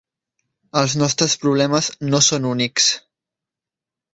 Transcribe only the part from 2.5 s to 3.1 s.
únics.